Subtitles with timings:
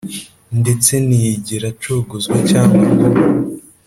[0.61, 3.07] ndetse ntiyigera acogozwa cyangwa ngo